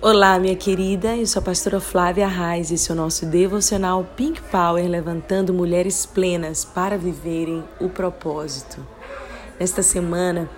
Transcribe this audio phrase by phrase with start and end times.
[0.00, 4.06] Olá, minha querida, eu sou a pastora Flávia Reis e esse é o nosso devocional
[4.16, 8.86] Pink Power, levantando mulheres plenas para viverem o propósito.
[9.58, 10.48] Nesta semana,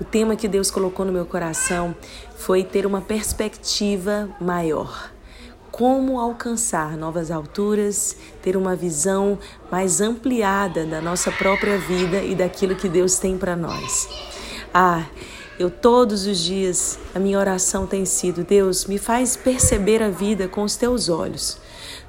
[0.00, 1.94] o tema que Deus colocou no meu coração
[2.36, 5.12] foi ter uma perspectiva maior.
[5.70, 9.38] Como alcançar novas alturas, ter uma visão
[9.70, 14.08] mais ampliada da nossa própria vida e daquilo que Deus tem para nós.
[14.74, 15.04] Ah,
[15.60, 20.48] eu todos os dias, a minha oração tem sido: Deus, me faz perceber a vida
[20.48, 21.58] com os teus olhos.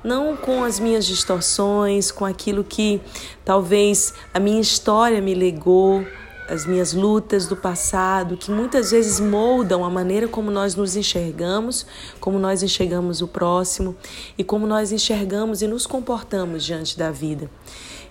[0.01, 3.01] Não com as minhas distorções, com aquilo que
[3.43, 6.05] talvez a minha história me legou,
[6.47, 11.85] as minhas lutas do passado, que muitas vezes moldam a maneira como nós nos enxergamos,
[12.21, 13.97] como nós enxergamos o próximo
[14.37, 17.51] e como nós enxergamos e nos comportamos diante da vida.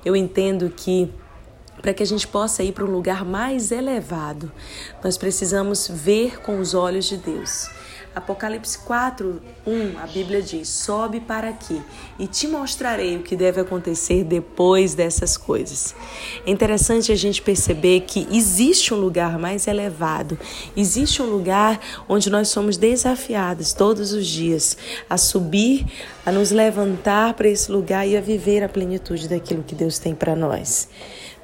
[0.05, 1.11] Eu entendo que
[1.81, 4.51] para que a gente possa ir para um lugar mais elevado,
[5.03, 7.69] nós precisamos ver com os olhos de Deus.
[8.15, 11.81] Apocalipse 4, 1, a Bíblia diz: Sobe para aqui
[12.19, 15.95] e te mostrarei o que deve acontecer depois dessas coisas.
[16.45, 20.37] É interessante a gente perceber que existe um lugar mais elevado,
[20.77, 24.77] existe um lugar onde nós somos desafiados todos os dias
[25.09, 25.87] a subir,
[26.27, 30.17] a nos levantar para esse lugar e a viver a plenitude daquilo que Deus tem
[30.17, 30.89] para nós.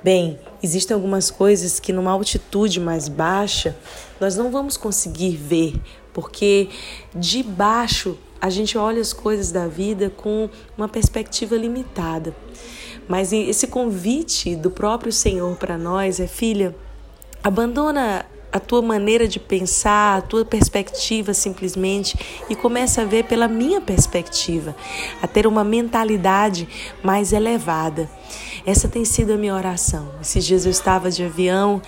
[0.03, 3.77] Bem, existem algumas coisas que numa altitude mais baixa
[4.20, 5.81] nós não vamos conseguir ver,
[6.17, 6.70] porque
[7.14, 12.34] de baixo a gente olha as coisas da vida com uma perspectiva limitada.
[13.06, 16.75] Mas esse convite do próprio Senhor para nós é, filha,
[17.44, 18.25] abandona
[18.57, 22.19] a tua maneira de pensar, a tua perspectiva simplesmente
[22.49, 24.75] e começa a ver pela minha perspectiva,
[25.23, 26.69] a ter uma mentalidade
[27.03, 28.09] mais elevada.
[28.65, 30.11] Essa tem sido a minha oração.
[30.21, 31.81] Esses dias eu estava de avião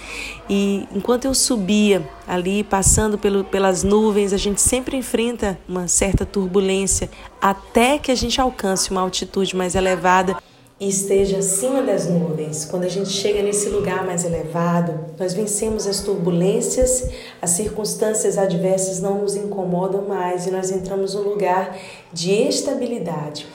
[0.49, 6.25] e enquanto eu subia ali, passando pelo, pelas nuvens, a gente sempre enfrenta uma certa
[6.25, 7.11] turbulência
[7.43, 10.37] até que a gente alcance uma altitude mais elevada
[10.81, 12.65] e esteja acima das nuvens.
[12.65, 17.11] Quando a gente chega nesse lugar mais elevado, nós vencemos as turbulências,
[17.43, 21.77] as circunstâncias adversas não nos incomodam mais e nós entramos num lugar
[22.13, 23.47] de estabilidade,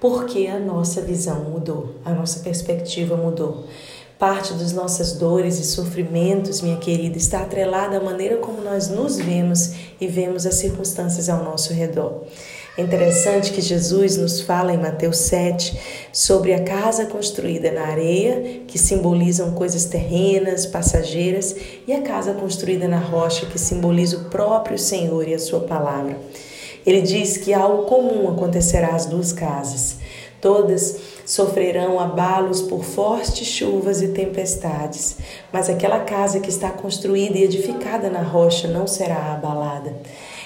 [0.00, 3.64] porque a nossa visão mudou, a nossa perspectiva mudou.
[4.18, 9.16] Parte das nossas dores e sofrimentos, minha querida, está atrelada à maneira como nós nos
[9.16, 9.70] vemos
[10.00, 12.24] e vemos as circunstâncias ao nosso redor.
[12.76, 15.78] É interessante que Jesus nos fala em Mateus 7
[16.12, 21.54] sobre a casa construída na areia, que simbolizam coisas terrenas, passageiras,
[21.86, 26.18] e a casa construída na rocha, que simboliza o próprio Senhor e a sua palavra.
[26.84, 29.96] Ele diz que algo comum acontecerá às duas casas.
[30.40, 30.97] Todas
[31.28, 35.18] sofrerão abalos por fortes chuvas e tempestades,
[35.52, 39.94] mas aquela casa que está construída e edificada na rocha não será abalada.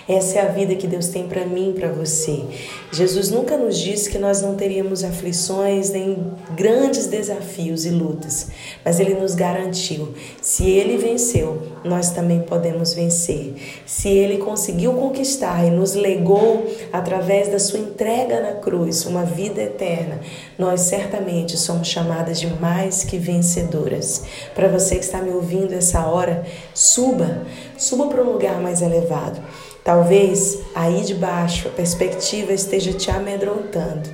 [0.08, 2.44] Essa é a vida que Deus tem para mim para você.
[2.90, 8.48] Jesus nunca nos disse que nós não teríamos aflições nem grandes desafios e lutas,
[8.84, 13.54] mas ele nos garantiu: se ele venceu, nós também podemos vencer.
[13.86, 19.62] Se ele conseguiu conquistar e nos legou através da sua entrega na cruz uma vida
[19.62, 20.20] eterna,
[20.58, 24.24] nós certamente somos chamadas de mais que vencedoras.
[24.54, 27.46] Para você que está me ouvindo essa hora, suba,
[27.78, 29.40] suba para um lugar mais elevado.
[29.84, 34.08] Talvez aí de baixo a perspectiva esteja te amedrontando,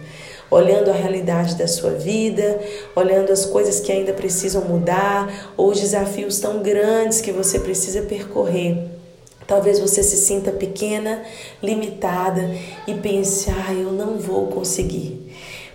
[0.51, 2.59] olhando a realidade da sua vida,
[2.97, 8.01] olhando as coisas que ainda precisam mudar ou os desafios tão grandes que você precisa
[8.03, 8.79] percorrer.
[9.47, 11.23] Talvez você se sinta pequena,
[11.63, 12.51] limitada
[12.87, 15.27] e pense: ah, eu não vou conseguir.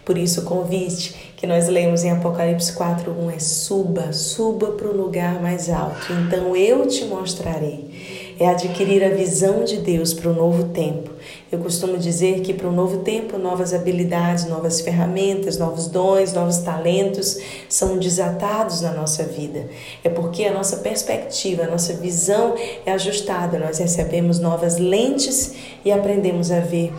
[0.04, 4.98] Por isso, o convite que nós lemos em Apocalipse 4:1 é: suba, suba para o
[4.98, 10.34] lugar mais alto, então eu te mostrarei é adquirir a visão de Deus para o
[10.34, 11.12] novo tempo.
[11.50, 16.58] Eu costumo dizer que para o novo tempo, novas habilidades, novas ferramentas, novos dons, novos
[16.58, 17.40] talentos
[17.70, 19.70] são desatados na nossa vida.
[20.04, 22.56] É porque a nossa perspectiva, a nossa visão
[22.86, 25.54] é ajustada, nós recebemos novas lentes
[25.86, 26.92] e aprendemos a ver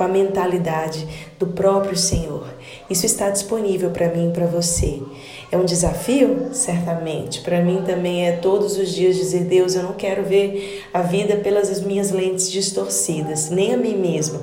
[0.00, 1.06] com a mentalidade
[1.38, 2.46] do próprio Senhor.
[2.88, 4.98] Isso está disponível para mim e para você.
[5.52, 6.48] É um desafio?
[6.52, 7.42] Certamente.
[7.42, 11.36] Para mim também é todos os dias dizer: Deus, eu não quero ver a vida
[11.36, 14.40] pelas minhas lentes distorcidas, nem a mim mesma.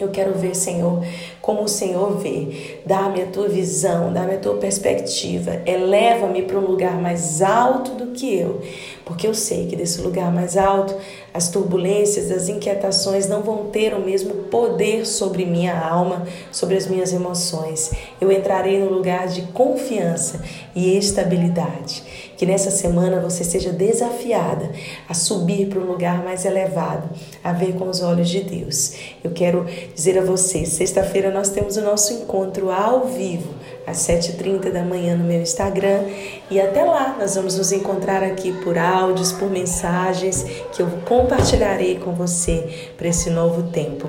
[0.00, 1.04] Eu quero ver, Senhor,
[1.40, 2.80] como o Senhor vê.
[2.84, 5.62] Dá-me a tua visão, dá-me a tua perspectiva.
[5.64, 8.60] Eleva-me para um lugar mais alto do que eu,
[9.04, 10.94] porque eu sei que desse lugar mais alto
[11.34, 16.86] as turbulências, as inquietações não vão ter o mesmo poder sobre minha alma, sobre as
[16.86, 17.90] minhas emoções.
[18.20, 20.42] Eu entrarei no lugar de confiança
[20.74, 22.02] e estabilidade.
[22.36, 24.70] Que nessa semana você seja desafiada
[25.08, 27.08] a subir para um lugar mais elevado,
[27.42, 28.94] a ver com os olhos de Deus.
[29.22, 29.64] Eu quero
[29.94, 35.16] dizer a você, sexta-feira nós temos o nosso encontro ao vivo às 7h30 da manhã
[35.16, 36.04] no meu Instagram.
[36.50, 41.98] E até lá, nós vamos nos encontrar aqui por áudios, por mensagens que eu compartilharei
[41.98, 44.08] com você para esse novo tempo.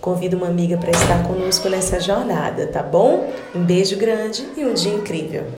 [0.00, 3.32] Convido uma amiga para estar conosco nessa jornada, tá bom?
[3.54, 5.44] Um beijo grande e um dia incrível.